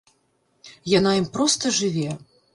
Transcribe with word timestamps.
Яна 0.93 1.11
ім 1.19 1.29
проста 1.37 1.75
жыве! 1.79 2.09